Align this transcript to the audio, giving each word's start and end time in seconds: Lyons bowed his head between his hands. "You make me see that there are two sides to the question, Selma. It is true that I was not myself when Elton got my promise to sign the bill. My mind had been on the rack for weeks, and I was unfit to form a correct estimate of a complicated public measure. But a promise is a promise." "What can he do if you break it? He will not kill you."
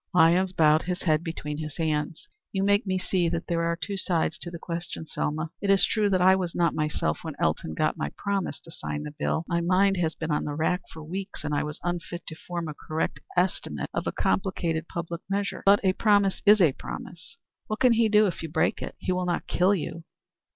Lyons 0.15 0.51
bowed 0.51 0.81
his 0.81 1.03
head 1.03 1.23
between 1.23 1.59
his 1.59 1.77
hands. 1.77 2.27
"You 2.51 2.63
make 2.63 2.87
me 2.87 2.97
see 2.97 3.29
that 3.29 3.45
there 3.45 3.61
are 3.65 3.75
two 3.79 3.97
sides 3.97 4.39
to 4.39 4.49
the 4.49 4.57
question, 4.57 5.05
Selma. 5.05 5.51
It 5.61 5.69
is 5.69 5.85
true 5.85 6.09
that 6.09 6.23
I 6.23 6.35
was 6.35 6.55
not 6.55 6.73
myself 6.73 7.19
when 7.21 7.35
Elton 7.39 7.75
got 7.75 7.97
my 7.99 8.09
promise 8.17 8.59
to 8.61 8.71
sign 8.71 9.03
the 9.03 9.11
bill. 9.19 9.45
My 9.47 9.61
mind 9.61 9.97
had 9.97 10.15
been 10.19 10.31
on 10.31 10.43
the 10.45 10.55
rack 10.55 10.81
for 10.91 11.03
weeks, 11.03 11.43
and 11.43 11.53
I 11.53 11.61
was 11.61 11.79
unfit 11.83 12.25
to 12.29 12.35
form 12.35 12.67
a 12.67 12.73
correct 12.73 13.19
estimate 13.37 13.91
of 13.93 14.07
a 14.07 14.11
complicated 14.11 14.87
public 14.87 15.21
measure. 15.29 15.61
But 15.67 15.79
a 15.83 15.93
promise 15.93 16.41
is 16.47 16.61
a 16.61 16.71
promise." 16.71 17.37
"What 17.67 17.81
can 17.81 17.93
he 17.93 18.09
do 18.09 18.25
if 18.25 18.41
you 18.41 18.49
break 18.49 18.81
it? 18.81 18.95
He 18.97 19.11
will 19.11 19.25
not 19.27 19.45
kill 19.45 19.75
you." 19.75 20.03